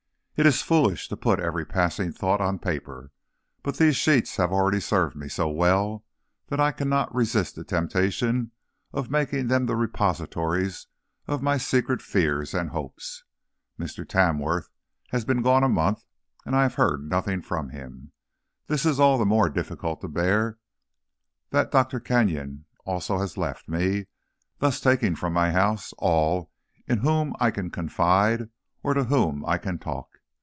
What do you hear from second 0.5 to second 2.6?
foolish to put every passing thought on